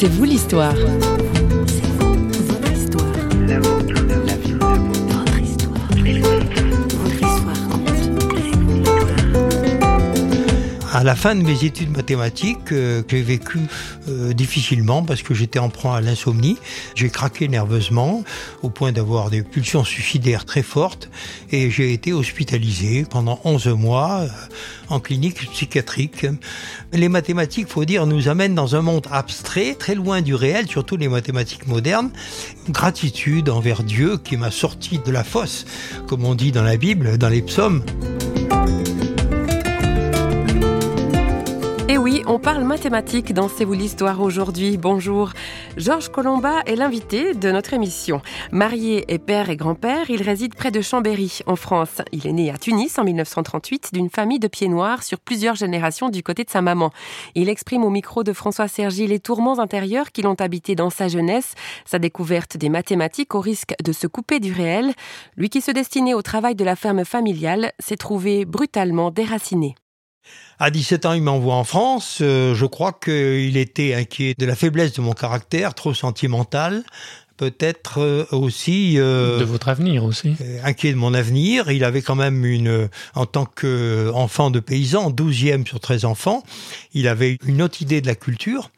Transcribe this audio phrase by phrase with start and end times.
[0.00, 0.76] C'est vous l'histoire.
[10.92, 13.58] À la fin de mes études mathématiques, euh, j'ai vécu
[14.28, 16.56] euh, difficilement parce que j'étais en proie à l'insomnie.
[16.94, 18.24] J'ai craqué nerveusement
[18.62, 21.10] au point d'avoir des pulsions suicidaires très fortes
[21.50, 24.28] et j'ai été hospitalisé pendant 11 mois euh,
[24.88, 26.26] en clinique psychiatrique.
[26.92, 30.96] Les mathématiques, faut dire, nous amènent dans un monde abstrait, très loin du réel, surtout
[30.96, 32.10] les mathématiques modernes.
[32.70, 35.66] Gratitude envers Dieu qui m'a sorti de la fosse,
[36.06, 37.82] comme on dit dans la Bible, dans les psaumes.
[42.38, 44.76] On parle mathématiques dans C'est vous l'histoire aujourd'hui.
[44.76, 45.32] Bonjour.
[45.76, 48.22] Georges Colomba est l'invité de notre émission.
[48.52, 52.00] Marié et père et grand-père, il réside près de Chambéry, en France.
[52.12, 56.10] Il est né à Tunis en 1938 d'une famille de pieds noirs sur plusieurs générations
[56.10, 56.92] du côté de sa maman.
[57.34, 61.08] Il exprime au micro de François Sergi les tourments intérieurs qui l'ont habité dans sa
[61.08, 61.54] jeunesse,
[61.86, 64.92] sa découverte des mathématiques au risque de se couper du réel.
[65.36, 69.74] Lui qui se destinait au travail de la ferme familiale s'est trouvé brutalement déraciné.
[70.60, 72.18] À 17 ans, il m'envoie en France.
[72.20, 76.82] Euh, je crois qu'il était inquiet de la faiblesse de mon caractère, trop sentimental.
[77.38, 80.34] Peut-être euh, aussi euh, de votre avenir aussi.
[80.64, 81.70] inquiet de mon avenir.
[81.70, 86.42] Il avait quand même une, en tant qu'enfant de paysan, 12e sur 13 enfants,
[86.92, 88.70] il avait une autre idée de la culture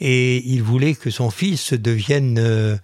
[0.00, 2.76] et il voulait que son fils devienne euh,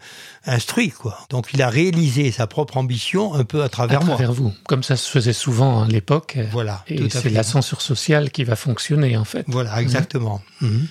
[0.46, 1.18] instruit quoi.
[1.30, 4.82] Donc il a réalisé sa propre ambition un peu à travers à travers vous, comme
[4.82, 6.38] ça se faisait souvent à l'époque.
[6.50, 6.84] Voilà.
[6.88, 9.44] Et c'est la censure sociale qui va fonctionner en fait.
[9.48, 10.40] Voilà, exactement.
[10.60, 10.88] Mhm.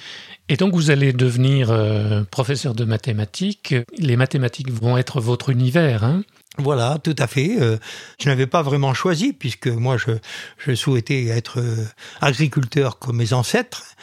[0.51, 3.73] Et donc vous allez devenir euh, professeur de mathématiques.
[3.97, 6.03] Les mathématiques vont être votre univers.
[6.03, 6.23] Hein
[6.57, 7.55] voilà, tout à fait.
[7.61, 7.77] Euh,
[8.19, 11.85] je n'avais pas vraiment choisi puisque moi je, souhaitais être euh,
[12.19, 13.95] agriculteur comme mes ancêtres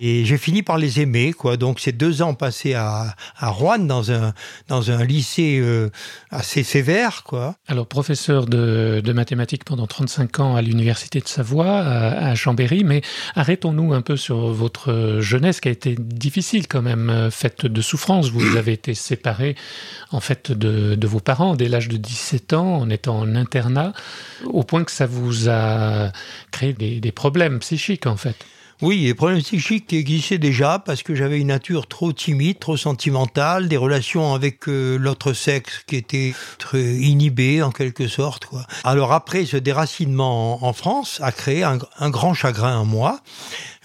[0.00, 1.56] et j'ai fini par les aimer quoi.
[1.56, 5.90] Donc c'est deux ans passés à, Rouen dans un lycée euh,
[6.30, 7.54] assez sévère quoi.
[7.68, 13.02] Alors professeur de, mathématiques pendant 35 ans à l'université de Savoie à, Chambéry, mais
[13.36, 18.30] arrêtons-nous un peu sur votre jeunesse qui a été difficile quand même, faite de souffrance.
[18.30, 19.54] Vous avez été séparé
[20.10, 23.92] en fait de, de vos parents dès l'âge de 17 ans en étant en internat,
[24.44, 26.12] au point que ça vous a
[26.50, 28.36] créé des, des problèmes psychiques en fait.
[28.82, 32.76] Oui, les problèmes psychiques qui existaient déjà parce que j'avais une nature trop timide, trop
[32.76, 38.46] sentimentale, des relations avec euh, l'autre sexe qui étaient très inhibées en quelque sorte.
[38.46, 38.66] Quoi.
[38.82, 43.20] Alors après, ce déracinement en, France a créé un, un, grand chagrin en moi.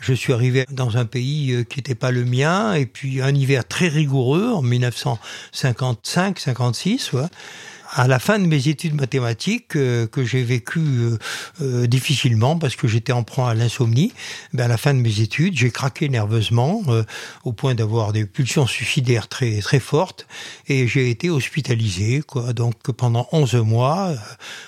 [0.01, 3.35] Je suis arrivé dans un pays euh, qui n'était pas le mien et puis un
[3.35, 7.15] hiver très rigoureux en 1955-56.
[7.15, 7.27] Ouais
[7.93, 11.17] à la fin de mes études mathématiques euh, que j'ai vécu euh,
[11.61, 14.13] euh, difficilement parce que j'étais en proie à l'insomnie,
[14.53, 17.03] ben à la fin de mes études, j'ai craqué nerveusement euh,
[17.43, 20.27] au point d'avoir des pulsions suicidaires très très fortes
[20.67, 22.53] et j'ai été hospitalisé quoi.
[22.53, 24.13] Donc pendant 11 mois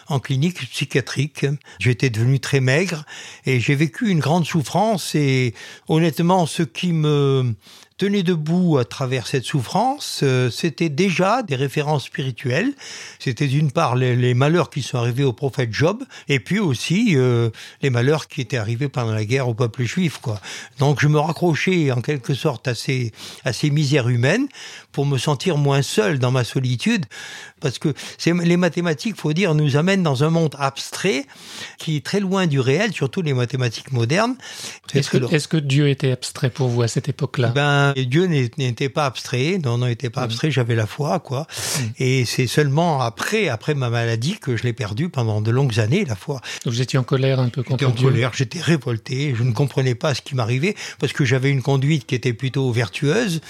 [0.07, 1.45] en clinique psychiatrique,
[1.79, 3.05] j'étais devenu très maigre
[3.45, 5.53] et j'ai vécu une grande souffrance et
[5.87, 7.55] honnêtement ce qui me
[7.99, 12.73] tenait debout à travers cette souffrance, euh, c'était déjà des références spirituelles.
[13.19, 17.17] C'était d'une part les, les, malheurs qui sont arrivés au prophète Job, et puis aussi
[17.17, 17.49] euh,
[17.81, 20.17] les malheurs qui étaient arrivés pendant la guerre au peuple juif.
[20.19, 20.39] Quoi.
[20.79, 23.11] Donc je me raccrochais en quelque sorte à ces,
[23.43, 24.47] à ces misères humaines
[24.93, 27.05] pour me sentir moins seul dans ma solitude,
[27.59, 27.93] parce que
[28.25, 31.25] les mathématiques, faut dire, nous amènent dans un monde abstrait
[31.77, 34.35] qui est très loin du réel, surtout les mathématiques modernes.
[34.93, 37.49] Est-ce que, est -ce que Dieu était abstrait pour vous à cette époque-là?
[37.49, 40.51] Ben, Dieu n'était pas abstrait, non, non, n'était pas abstrait, mmh.
[40.51, 41.41] j'avais la foi, quoi.
[41.41, 41.83] Mmh.
[41.99, 46.05] Et c'est seulement après, après ma maladie, que je l'ai perdu pendant de longues années,
[46.05, 46.41] la foi.
[46.65, 49.51] Donc vous étiez en colère un peu contre en Dieu colère, j'étais révolté, je ne
[49.51, 53.41] comprenais pas ce qui m'arrivait, parce que j'avais une conduite qui était plutôt vertueuse,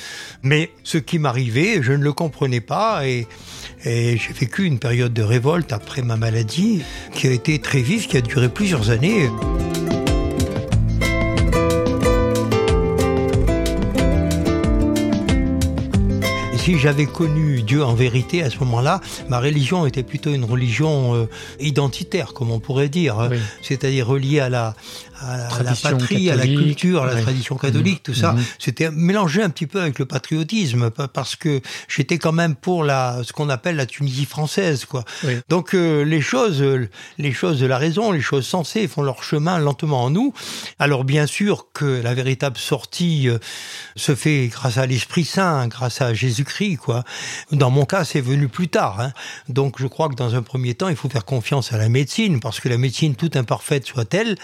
[0.44, 3.28] mais ce qui m'arrivait, je ne le comprenais pas, et,
[3.86, 6.82] et j'ai vécu une période de révolte après ma maladie,
[7.14, 9.30] qui a été très vive, qui a duré plusieurs années.
[16.70, 21.16] Si j'avais connu Dieu en vérité à ce moment-là, ma religion était plutôt une religion
[21.16, 21.28] euh,
[21.60, 23.38] identitaire, comme on pourrait dire, oui.
[23.64, 24.76] c'est-à-dire reliée à la,
[25.20, 28.34] à la patrie, catholique, à la culture, à la tradition catholique, tout ça.
[28.34, 28.44] Mmh.
[28.60, 33.22] C'était mélangé un petit peu avec le patriotisme, parce que j'étais quand même pour la,
[33.24, 35.04] ce qu'on appelle la Tunisie française, quoi.
[35.24, 35.40] Oui.
[35.50, 36.64] Donc euh, les choses,
[37.18, 40.36] les choses de la raison, les choses sensées font leur chemin lentement en nous.
[40.78, 43.40] Alors bien sûr que la véritable sortie euh,
[43.96, 47.04] se fait grâce à l'Esprit Saint, grâce à Jésus-Christ psychiatrie, quoi.
[47.52, 49.00] Dans mon cas, c'est venu plus tard.
[49.00, 49.12] Hein.
[49.48, 52.40] Donc, je crois que dans un premier temps, il faut faire confiance à la médecine,
[52.40, 54.36] parce que la médecine, toute imparfaite soit-elle,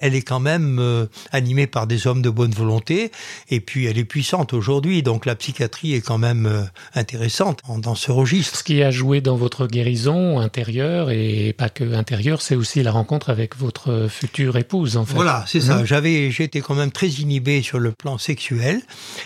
[0.00, 3.12] elle est quand même euh, animée par des hommes de bonne volonté,
[3.50, 5.02] et puis elle est puissante aujourd'hui.
[5.02, 6.62] Donc, la psychiatrie est quand même euh,
[6.94, 8.58] intéressante dans ce registre.
[8.58, 12.90] Ce qui a joué dans votre guérison intérieure, et pas que intérieure, c'est aussi la
[12.90, 15.14] rencontre avec votre future épouse, en fait.
[15.14, 15.78] Voilà, c'est ça.
[15.78, 15.86] Mmh.
[15.86, 18.80] J'avais, j'étais quand même très inhibé sur le plan sexuel,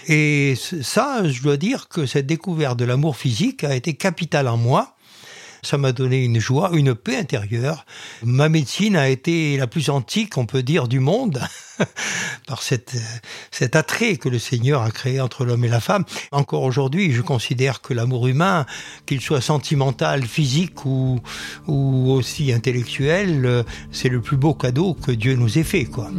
[0.08, 4.58] et ça, je dois dire que cette découverte de l'amour physique a été capitale en
[4.58, 4.92] moi.
[5.62, 7.86] Ça m'a donné une joie, une paix intérieure.
[8.22, 11.40] Ma médecine a été la plus antique, on peut dire, du monde,
[12.46, 12.94] par cet
[13.74, 16.04] attrait que le Seigneur a créé entre l'homme et la femme.
[16.30, 18.66] Encore aujourd'hui, je considère que l'amour humain,
[19.06, 21.20] qu'il soit sentimental, physique ou,
[21.66, 26.10] aussi intellectuel, c'est le plus beau cadeau que Dieu nous ait fait, quoi.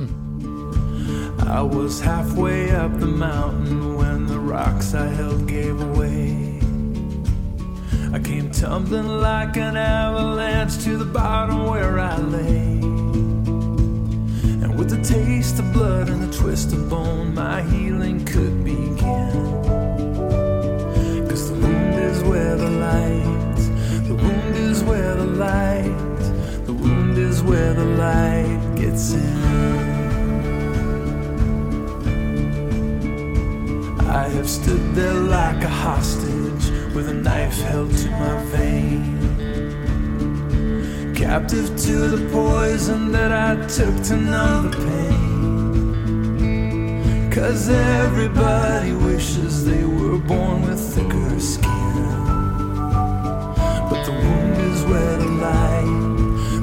[3.00, 4.07] The
[4.48, 6.60] rocks I held gave away.
[8.14, 12.80] I came tumbling like an avalanche to the bottom where I lay.
[14.64, 19.34] And with the taste of blood and the twist of bone, my healing could begin.
[21.28, 23.57] Cause the wound is where the light,
[34.68, 39.18] stood there like a hostage with a knife held to my vein.
[41.16, 46.42] Captive to the poison that I took to numb the pain.
[47.32, 52.26] Cause everybody wishes they were born with thicker skin.
[53.90, 56.18] But the wound is where the light,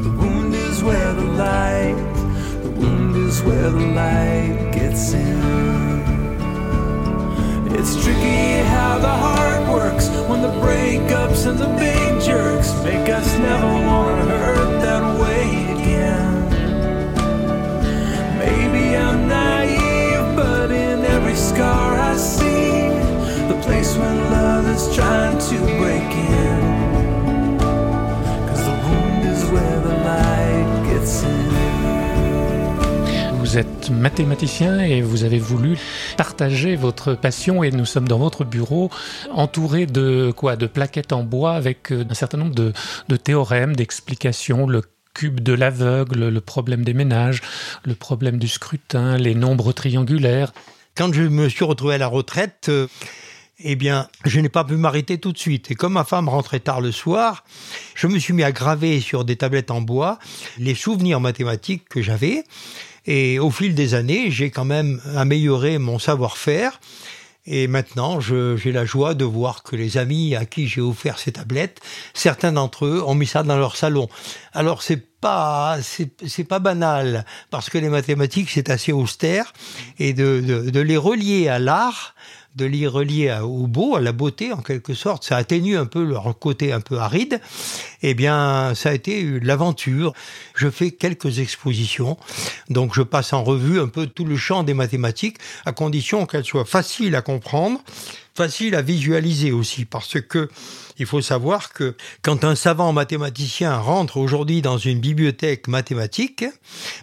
[0.07, 1.97] the wound is where the light,
[2.65, 5.34] the wound is where the light gets in.
[11.57, 11.94] The big
[33.55, 35.79] Vous êtes mathématicien et vous avez voulu
[36.17, 38.91] partager votre passion et nous sommes dans votre bureau
[39.31, 40.57] entouré de quoi?
[40.57, 44.83] De plaquettes en bois avec euh, un certain nombre de, théorèmes, d'explications, le
[45.15, 47.43] cube de l'aveugle, le problème des ménages,
[47.85, 50.53] le problème du scrutin, les nombres triangulaires.
[50.97, 52.89] Quand je me suis retrouvé à la retraite, euh,
[53.61, 55.71] eh bien, je n'ai pas pu m'arrêter tout de suite.
[55.71, 57.45] Et comme ma femme rentrait tard le soir,
[57.95, 60.19] je me suis mis à graver sur des tablettes en bois
[60.59, 62.43] les souvenirs mathématiques que j'avais.
[63.07, 66.81] Et au fil des années, j'ai quand même amélioré mon savoir-faire.
[67.47, 71.33] Et maintenant, j'ai la joie de voir que les amis à qui j'ai offert ces
[71.33, 71.81] tablettes,
[72.15, 74.09] certains d'entre eux ont mis ça dans leur salon.
[74.55, 75.14] Alors c'est
[75.83, 79.53] c'est pas banal parce que les mathématiques c'est assez austère
[79.99, 82.15] et de, de, de les relier à l'art
[82.55, 86.05] de les relier au beau, à la beauté en quelque sorte, ça atténue un peu
[86.05, 87.41] leur côté un peu aride,
[88.03, 90.13] eh bien ça a été l'aventure.
[90.55, 92.17] Je fais quelques expositions,
[92.71, 96.45] donc je passe en revue un peu tout le champ des mathématiques, à condition qu'elles
[96.45, 97.81] soient faciles à comprendre,
[98.37, 100.49] faciles à visualiser aussi, parce que
[100.99, 106.45] il faut savoir que quand un savant mathématicien rentre aujourd'hui dans une bibliothèque mathématique,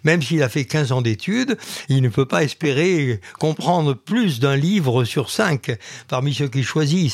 [0.04, 1.58] même s'il a fait 15 ans d'études,
[1.90, 5.78] il ne peut pas espérer comprendre plus d'un livre sur cinq
[6.08, 7.12] parmi ceux qu'il choisit.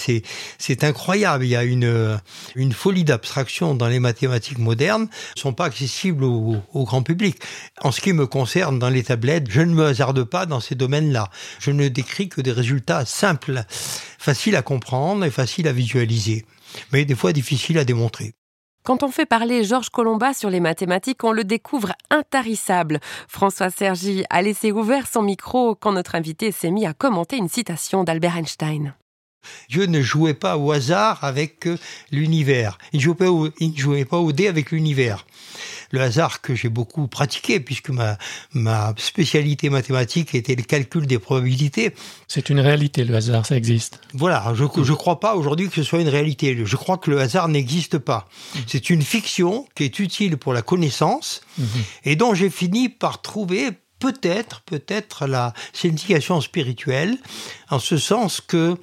[0.59, 1.45] C'est, incroyable.
[1.45, 2.19] Il y a une,
[2.55, 7.37] une folie d'abstraction dans les mathématiques modernes, ne sont pas accessibles au, au grand public.
[7.81, 10.75] En ce qui me concerne, dans les tablettes, je ne me hasarde pas dans ces
[10.75, 11.29] domaines-là.
[11.59, 13.63] Je ne décris que des résultats simples,
[14.17, 16.45] faciles à comprendre et faciles à visualiser
[16.91, 18.33] mais des fois difficile à démontrer.
[18.83, 22.99] Quand on fait parler Georges Colomba sur les mathématiques, on le découvre intarissable.
[23.27, 27.49] François Sergi a laissé ouvert son micro quand notre invité s'est mis à commenter une
[27.49, 28.93] citation d'Albert Einstein.
[29.69, 31.77] Dieu ne jouait pas au hasard avec euh,
[32.11, 32.77] l'univers.
[32.93, 35.25] Il ne jouait pas au dé avec l'univers
[35.91, 38.17] le hasard que j'ai beaucoup pratiqué, puisque ma,
[38.53, 41.93] ma spécialité mathématique était le calcul des probabilités.
[42.27, 43.99] C'est une réalité, le hasard, ça existe.
[44.13, 46.57] Voilà, je ne crois pas aujourd'hui que ce soit une réalité.
[46.65, 48.27] Je crois que le hasard n'existe pas.
[48.55, 48.59] Mmh.
[48.67, 51.63] C'est une fiction qui est utile pour la connaissance mmh.
[52.05, 57.17] et dont j'ai fini par trouver peut-être, peut-être la signification spirituelle,
[57.69, 58.77] en ce sens que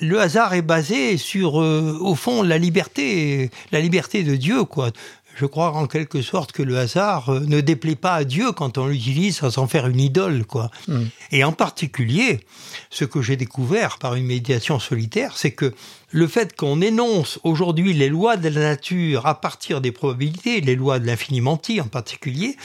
[0.00, 4.90] le hasard est basé sur, euh, au fond, la liberté, la liberté de Dieu, quoi
[5.36, 8.78] je crois en quelque sorte que le hasard euh, ne déplaît pas à Dieu quand
[8.78, 10.70] on l'utilise sans en faire une idole, quoi.
[10.88, 11.02] Mm.
[11.32, 12.40] Et en particulier,
[12.90, 15.74] ce que j'ai découvert par une médiation solitaire, c'est que
[16.10, 20.74] le fait qu'on énonce aujourd'hui les lois de la nature à partir des probabilités, les
[20.74, 22.56] lois de l'infinimenti en particulier,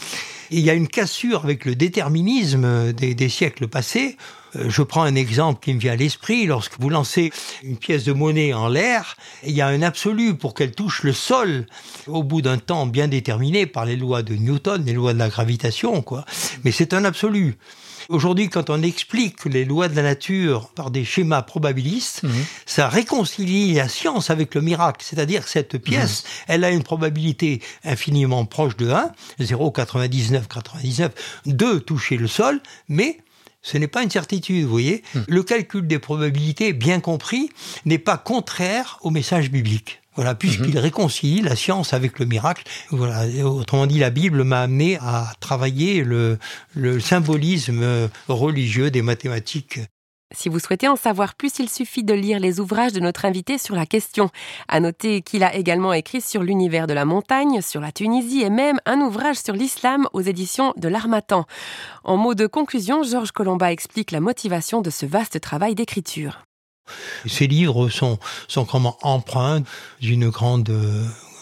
[0.50, 4.18] il y a une cassure avec le déterminisme des, siècles passés.
[4.55, 6.46] Euh, je prends un exemple qui me vient à l'esprit.
[6.46, 7.31] Lorsque vous lancez
[7.63, 9.15] une pièce de monnaie en l'air,
[9.46, 11.65] il y a un absolu pour qu'elle touche le sol
[12.08, 15.29] au bout d'un temps bien déterminé par les lois de Newton, les lois de la
[15.29, 16.25] gravitation, quoi.
[16.63, 17.58] Mais c'est un absolu.
[18.10, 22.31] Aujourd'hui, quand on explique les lois de la nature par des schémas probabilistes, mhm.
[22.65, 25.05] ça réconcilie la science avec le miracle.
[25.08, 26.46] C'est-à-dire que cette pièce, mhm.
[26.48, 31.12] elle a une probabilité infiniment proche de 1, 0,99, 99,
[31.46, 33.20] de toucher le sol, mais
[33.62, 35.03] ce n'est pas une certitude, vous voyez.
[35.13, 35.25] Mhm.
[35.27, 37.50] Le calcul des probabilités, bien compris,
[37.86, 40.01] n'est pas contraire au message biblique.
[40.15, 40.77] Voilà, puisqu'il mhm.
[40.77, 42.63] réconcilie la science avec le miracle.
[42.89, 46.38] Voilà, autrement dit, la Bible m'a amené à travailler le,
[46.75, 49.80] le symbolisme religieux des mathématiques.
[50.34, 53.58] Si vous souhaitez en savoir plus, il suffit de lire les ouvrages de notre invité
[53.58, 54.30] sur la question.
[54.68, 58.50] À noter qu'il a également écrit sur l'univers de la montagne, sur la Tunisie et
[58.50, 61.46] même un ouvrage sur l'islam aux éditions de l'Armatan.
[62.04, 66.46] En mots de conclusion, Georges Colomba explique la motivation de ce vaste travail d'écriture.
[67.26, 68.68] Ces livres sont, sont
[69.02, 69.64] empreints
[70.02, 70.72] d'une grande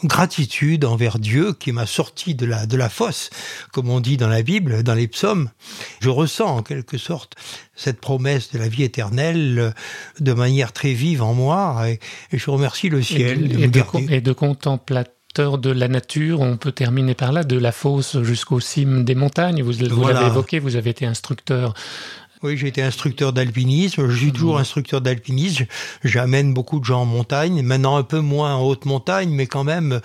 [0.03, 3.29] gratitude envers Dieu qui m'a sorti de la, de la fosse,
[3.71, 5.49] comme on dit dans la Bible, dans les psaumes.
[6.01, 7.35] Je ressens en quelque sorte
[7.75, 9.71] cette promesse de la vie éternelle euh,
[10.19, 11.99] de manière très vive en moi et,
[12.31, 13.51] je remercie le ciel.
[13.61, 17.71] Et de, et de contemplateur de la nature, on peut terminer par là, de la
[17.71, 19.61] fosse jusqu'aux cimes des montagnes.
[19.61, 21.73] Vous, vous l'avez évoqué, vous avez été instructeur
[22.41, 24.09] oui, j'ai été instructeur d'alpinisme.
[24.09, 24.61] Je suis toujours mmh.
[24.61, 25.65] instructeur d'alpinisme.
[26.03, 27.61] J'amène beaucoup de gens en montagne.
[27.61, 29.99] Maintenant, un peu moins en haute montagne, mais quand même,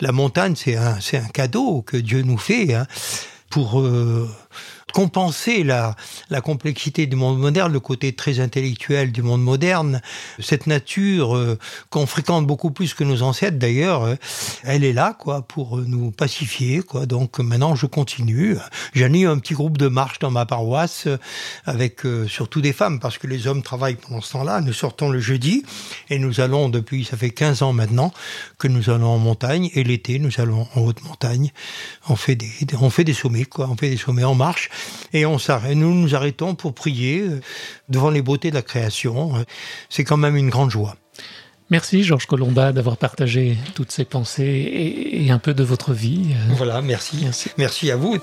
[0.00, 2.86] la montagne, c'est un, c'est un cadeau que Dieu nous fait hein,
[3.48, 4.28] pour euh,
[4.92, 5.96] compenser la,
[6.30, 10.00] la complexité du monde moderne, le côté très intellectuel du monde moderne,
[10.38, 11.58] cette nature euh,
[11.90, 14.14] qu'on fréquente beaucoup plus que nos ancêtres d'ailleurs, euh,
[14.64, 17.06] elle est là quoi pour nous pacifier quoi.
[17.06, 18.56] Donc maintenant je continue.
[18.94, 21.18] J'anime un petit groupe de marche dans ma paroisse euh,
[21.64, 24.60] avec surtout des femmes parce que les hommes travaillent pendant ce temps-là.
[24.60, 25.64] Nous sortons le jeudi
[26.10, 28.12] et nous allons depuis ça fait 15 ans maintenant
[28.58, 31.52] que nous allons en montagne et l'été nous allons en haute montagne.
[32.08, 34.70] On fait des on fait des sommets quoi, on fait des sommets en marche
[35.12, 37.40] et on s'arrête, nous nous arrêtons pour prier euh,
[37.88, 39.32] devant les beautés de la création.
[39.88, 40.96] C'est quand même une grande joie.
[41.70, 46.34] Merci Georges Colomba d'avoir partagé toutes ces pensées et, un peu de votre vie.
[46.56, 47.18] Voilà, merci.
[47.22, 48.16] Merci, merci à vous.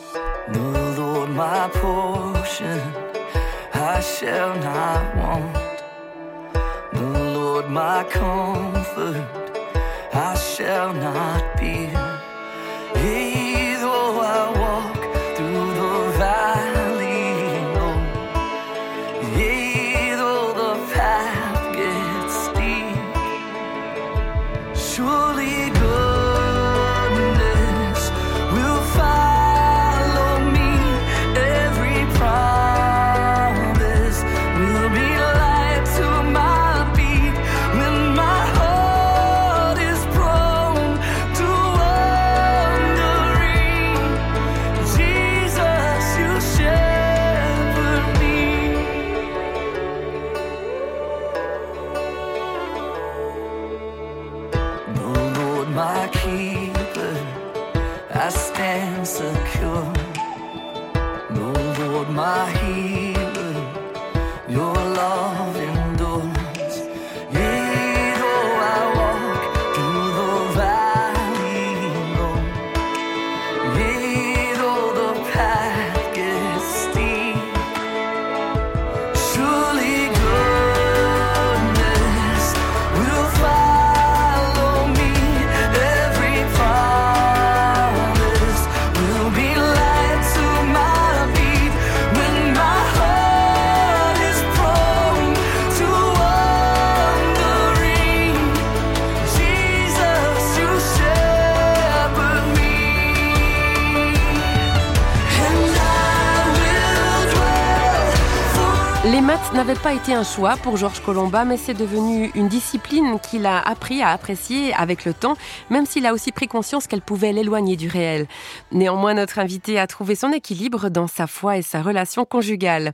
[109.55, 113.59] N'avait pas été un choix pour Georges Colomba, mais c'est devenu une discipline qu'il a
[113.59, 115.35] appris à apprécier avec le temps,
[115.69, 118.27] même s'il a aussi pris conscience qu'elle pouvait l'éloigner du réel.
[118.71, 122.93] Néanmoins, notre invité a trouvé son équilibre dans sa foi et sa relation conjugale.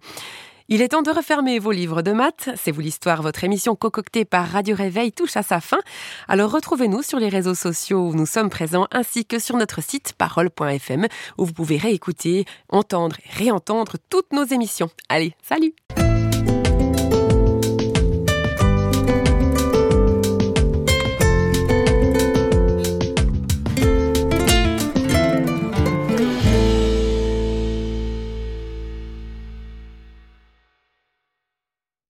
[0.69, 2.49] Il est temps de refermer vos livres de maths.
[2.55, 5.79] C'est vous l'histoire, votre émission concoctée par Radio Réveil touche à sa fin.
[6.27, 10.13] Alors retrouvez-nous sur les réseaux sociaux où nous sommes présents ainsi que sur notre site
[10.17, 11.07] parole.fm
[11.37, 14.89] où vous pouvez réécouter, entendre réentendre toutes nos émissions.
[15.09, 15.73] Allez, salut